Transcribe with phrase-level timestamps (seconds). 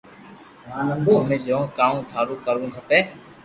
[1.19, 2.99] امي جوئو ڪاو ٿارو ڪروو کپي